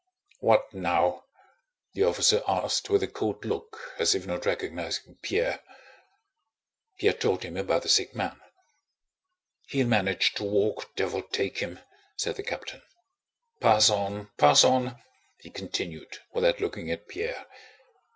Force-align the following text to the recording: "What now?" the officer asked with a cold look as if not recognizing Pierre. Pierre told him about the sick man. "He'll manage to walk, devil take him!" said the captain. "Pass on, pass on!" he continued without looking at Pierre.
"What 0.39 0.73
now?" 0.73 1.25
the 1.93 2.05
officer 2.05 2.41
asked 2.47 2.89
with 2.89 3.03
a 3.03 3.07
cold 3.07 3.45
look 3.45 3.93
as 3.99 4.15
if 4.15 4.25
not 4.25 4.47
recognizing 4.47 5.19
Pierre. 5.21 5.59
Pierre 6.97 7.13
told 7.13 7.43
him 7.43 7.55
about 7.55 7.83
the 7.83 7.87
sick 7.87 8.15
man. 8.15 8.41
"He'll 9.67 9.85
manage 9.85 10.33
to 10.33 10.43
walk, 10.43 10.95
devil 10.95 11.21
take 11.21 11.59
him!" 11.59 11.79
said 12.17 12.35
the 12.35 12.41
captain. 12.41 12.81
"Pass 13.59 13.91
on, 13.91 14.31
pass 14.39 14.63
on!" 14.63 14.99
he 15.39 15.51
continued 15.51 16.17
without 16.33 16.61
looking 16.61 16.89
at 16.89 17.07
Pierre. 17.07 17.45